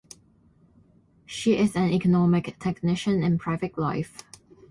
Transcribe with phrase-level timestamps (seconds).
[1.27, 4.23] She is an economic technician in private life.